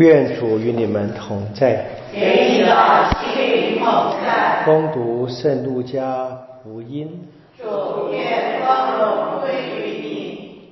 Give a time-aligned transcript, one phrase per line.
[0.00, 1.84] 愿主与你们同在。
[2.10, 3.84] 给你的心灵同
[4.24, 4.62] 在。
[4.64, 7.28] 恭读圣路加福音。
[7.58, 10.70] 主愿光荣归于你。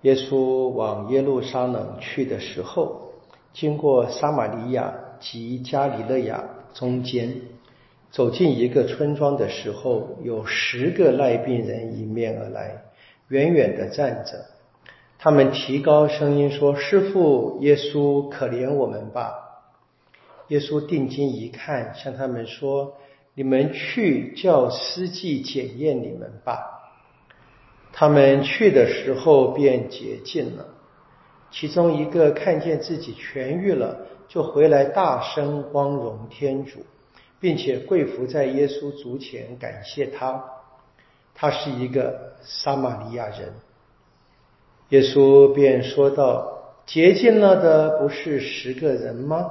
[0.00, 3.12] 耶稣往耶路撒冷去的时候，
[3.52, 6.42] 经过撒玛利亚及加里勒亚
[6.72, 7.34] 中间，
[8.10, 12.82] 走进一个村庄的时候，有十个赖病人迎面而来，
[13.28, 14.55] 远远的站着。
[15.26, 19.34] 他们提高声音说：“师傅，耶稣，可怜我们吧！”
[20.46, 22.94] 耶稣定睛一看，向他们说
[23.34, 26.60] ：“你们去叫司祭检验你们吧。”
[27.92, 30.68] 他们去的时候便洁净了。
[31.50, 36.86] 其中一个看见自己痊愈了，就回来大声光荣天主，
[37.40, 40.44] 并且跪伏在耶稣足前感谢他。
[41.34, 43.52] 他是一个撒玛利亚人。
[44.90, 49.50] 耶稣便说道：“洁净了的不是十个人吗？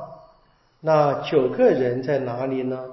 [0.80, 2.86] 那九个人在哪里呢？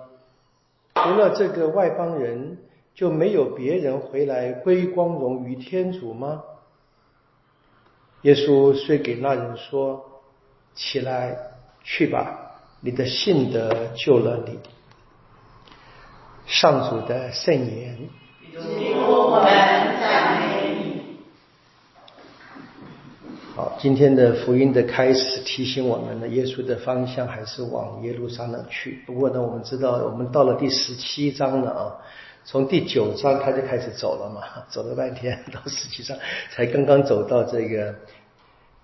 [0.95, 2.59] 除了这个外邦人，
[2.95, 6.43] 就没有别人回来归光荣于天主吗？”
[8.23, 10.23] 耶稣遂给那人说
[10.75, 11.37] ：“起来，
[11.85, 14.59] 去吧，你的信德救了你。”
[16.47, 17.99] 上主的圣言。
[23.63, 29.01] 好，今天的福音的开始提醒我们呢，耶稣的方向还是往耶路撒冷去。
[29.07, 31.95] 不过呢，我们知道，我们到了第十七章了啊，
[32.45, 36.19] 从第九章他就开始走了嘛，走了半天，到十七章
[36.51, 37.95] 才刚刚走到这个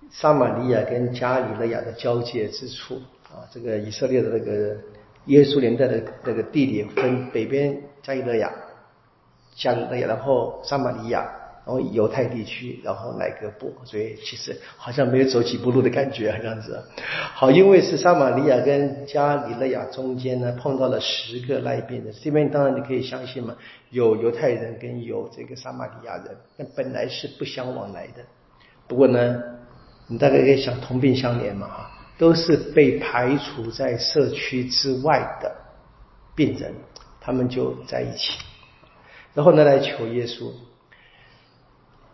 [0.09, 3.43] 撒玛利亚跟加里勒亚的交界之处啊。
[3.51, 4.77] 这个以色列的那个
[5.25, 8.49] 耶稣年代的那个地理分北边加里勒亚，
[9.57, 11.29] 加里勒亚，然后撒玛利亚。
[11.69, 16.83] 然后犹太地区，然后乃哥布，所以其实好像没有走几步路的感觉，这样子。
[17.35, 22.11] 好，因为是撒玛利亚跟加里勒亚中间呢，碰到了十个赖病人。
[22.23, 23.55] 这边当然你可以相信嘛，
[23.91, 28.23] 有犹太人跟有这个撒玛利亚人，那本来是不相往来的。
[28.87, 29.39] 不过呢，
[30.07, 35.55] 你大概可以想同病相怜嘛，哈，都是被排除在社区之外的
[36.35, 36.73] 病人，
[37.21, 38.39] 他们就在一起，
[39.35, 40.51] 然后呢来求耶稣。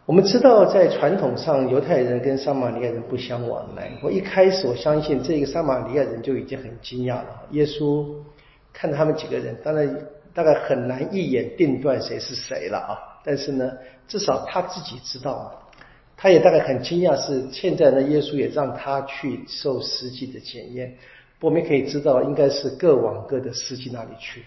[0.06, 3.90] 我们知道，在传统上，犹太人跟撒玛利亚人不相往来。
[4.04, 7.42] 我一开始我相信，这个撒玛利亚人就已经很惊讶了。
[7.52, 8.06] 耶稣
[8.72, 9.98] 看他们几个人，当然
[10.32, 12.94] 大概很难一眼定断谁是谁了啊。
[13.24, 13.72] 但是呢，
[14.08, 15.52] 至少他自己知道，
[16.16, 20.96] 他也大概很惊讶，是现在呢，耶稣也让他去受实际的检验。
[21.42, 24.44] 我们可以知道，应该是各往各的司机那里去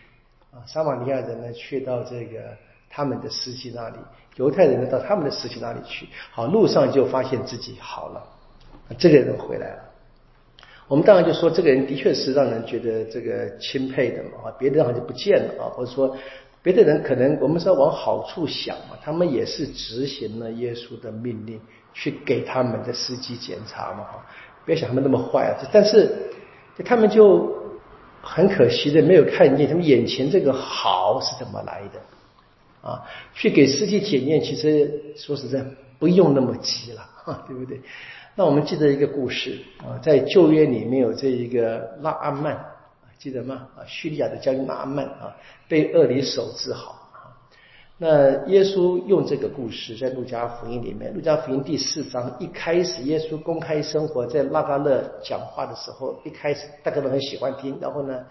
[0.52, 0.62] 啊。
[0.68, 2.56] 撒玛利亚人呢，去到这个
[2.88, 3.96] 他们的司机那里。
[4.36, 8.22] 犹太人呢，到他们的司机那里去，好，路上就发现自己好了，
[8.96, 9.82] 这个人回来了。
[10.86, 16.16] 我们当然就说，这个人的确是让人觉得这个钦佩的嘛，啊，别的人好像不见了啊，或者说
[16.62, 21.60] 别的人可能我们是要往好处想嘛，他们也是执行了耶稣的命令，
[21.92, 24.24] 去给他们的司机检查嘛，哈，
[24.64, 26.14] 别想他们那么坏啊，但是
[26.84, 27.52] 他们就
[28.22, 32.00] 很可惜的没有看见他们眼前这个好是怎么来的。
[32.80, 35.64] 啊，去给司机检验，其实说实在
[35.98, 37.80] 不用那么急了，哈，对不对？
[38.36, 42.56] 那我们记得一个故事啊，在旧约里面有这一个拉阿曼，
[43.18, 43.66] 记得吗？
[43.76, 45.36] 啊，叙利亚的将军拉阿曼啊，
[45.68, 46.94] 被恶里手治好。
[48.00, 58.24] 那耶稣用这个故事在路加福音里面，路加福音第四章一开始，耶稣公开生活在拉加勒讲话的时候，一开始大家都很喜欢听，然后呢，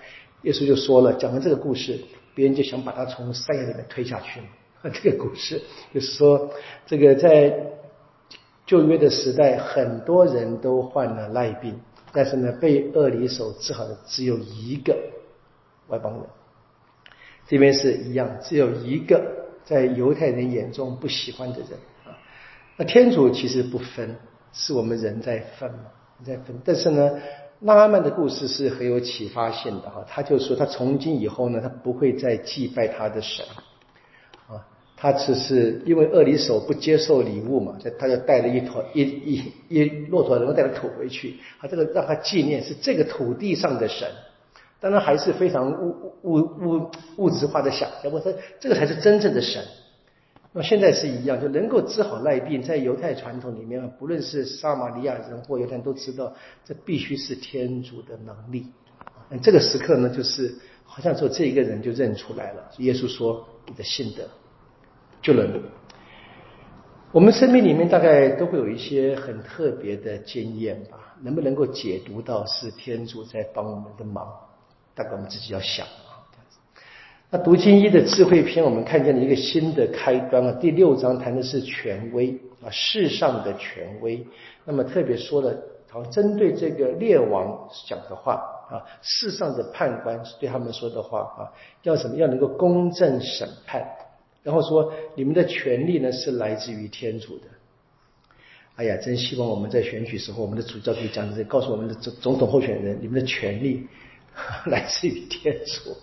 [0.44, 2.00] 耶稣就说了，讲完这个故事。
[2.38, 4.48] 别人就想把他从山崖里面推下去嘛。
[4.94, 5.60] 这个故事
[5.92, 6.52] 就是说，
[6.86, 7.52] 这个在
[8.68, 11.80] 旧约的时代，很多人都患了赖病，
[12.14, 14.96] 但是呢，被恶里手治好的只有一个
[15.88, 16.22] 外邦人。
[17.48, 19.20] 这边是一样，只有一个
[19.66, 21.70] 在犹太人眼中不喜欢的人
[22.06, 22.14] 啊。
[22.78, 24.16] 那天主其实不分，
[24.54, 25.86] 是我们人在分嘛，
[26.24, 26.56] 在分。
[26.64, 27.20] 但是呢。
[27.62, 33.44] 拉曼的故事是很有启发性的哈，他就说他从今以后呢，他不会再祭拜他的神
[34.48, 34.62] 啊，
[34.96, 44.08] 他只是因为厄里手不接受礼物嘛，他就带了一坨一一一骆驼，然后带了土回去，他这个让他纪念是这个土地上的神，
[44.80, 49.64] 当然还是非常物物物物质化的想象，我说这个才是真正的神。
[50.54, 56.34] 那现在是一样，就能够治好赖病，在犹太传统里面，不论是撒玛利亚人或犹太人都知道，
[56.66, 58.66] 这必须是天主的能力。
[59.42, 64.24] 这个时刻呢，就是好像说这一个人就认出来了，耶稣说：“你的信德
[65.22, 65.62] 救了你。”
[67.12, 74.28] 我们生命里面大概都会有一些很特别的经验吧，能不能够解读到是天主在帮我们的忙，
[74.96, 75.86] 大概我们自己要想。
[77.30, 80.52] 那读经一的智慧篇，我们看见了一个新的开端啊。
[80.62, 82.34] 第六章谈的是权威
[82.64, 84.26] 啊，世上的权威。
[84.64, 85.54] 那么特别说了，
[85.90, 88.36] 好针对这个列王讲的话
[88.72, 91.52] 啊，世上的判官对他们说的话啊，
[91.84, 92.16] 要什么？
[92.16, 93.86] 要能够公正审判。
[94.42, 97.44] 然后说，你们的权利呢是来自于天主的。
[98.76, 103.86] 哎呀，真希望我们在选举时候，我们的主教可以讲这些，告诉我们的总总统候选人，你们的权利
[104.68, 105.96] 来自于天主。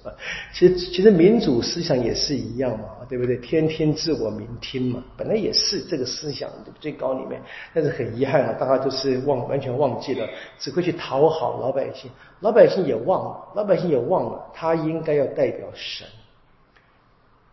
[0.53, 3.37] 其实，其实民主思想也是一样嘛，对不对？
[3.37, 6.51] 天天自我民听嘛，本来也是这个思想
[6.81, 7.41] 最高里面。
[7.73, 10.29] 但是很遗憾啊，大家都是忘完全忘记了，
[10.59, 12.11] 只会去讨好老百姓，
[12.41, 16.07] 老百姓也忘了，老百姓也忘了，他应该要代表神。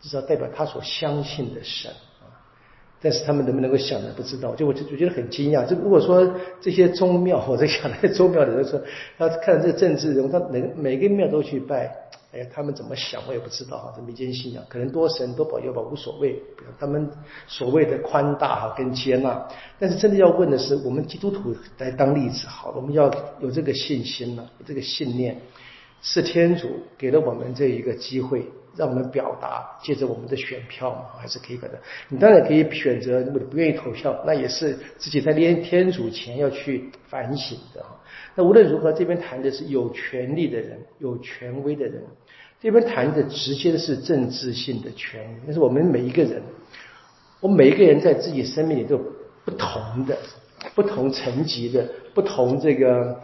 [0.01, 1.91] 至少代表他所相信的神，
[3.01, 5.65] 但是他们能不能够想的不知道，就我就我觉得很惊讶。
[5.65, 6.31] 就如果说
[6.61, 8.79] 这些宗庙，我在想那些宗庙的人说，
[9.17, 11.91] 他看这个政治人物，他每每个庙都去拜，
[12.31, 13.93] 哎呀，他们怎么想我也不知道啊。
[13.95, 16.39] 这民间信仰可能多神多保佑吧，无所谓。
[16.79, 17.09] 他们
[17.47, 19.47] 所谓的宽大哈跟接纳，
[19.79, 25.35] 但是真的要问的是，我们基督徒来当例子好，我们要有这个信心了，这个信念，
[26.03, 26.69] 是天主
[26.99, 28.45] 给了我们这一个机会。
[28.75, 31.69] 让我们表达，借着我们的选票嘛，还是可以的。
[32.07, 37.85] 你当然可以选择，如果你不愿意投票，那也是自己在连天主前要去反省的。
[38.33, 42.01] 那无论如何，这边谈的是有权利的人，有权威的人。
[42.61, 46.41] 这边谈的直接是政治性的权威，那是我们每一个人，
[47.39, 49.03] 我们每一个人在自己生命里都有
[49.43, 50.17] 不同的、
[50.75, 53.19] 不同层级的、不同这个。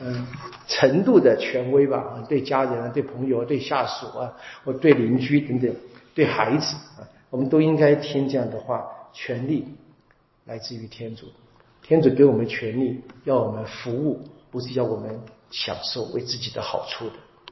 [0.00, 0.26] 嗯，
[0.68, 4.32] 程度的权威吧，对家人啊，对朋友啊、对下属啊，
[4.64, 5.74] 或对邻居等等，
[6.14, 8.86] 对孩子啊，我们都应该听这样的话。
[9.18, 9.64] 权利
[10.44, 11.28] 来自于天主，
[11.80, 14.20] 天主给我们权利，要我们服务，
[14.50, 15.18] 不是要我们
[15.50, 17.14] 享受为自己的好处的。